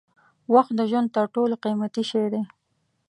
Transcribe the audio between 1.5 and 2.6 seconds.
قیمتي شی دی.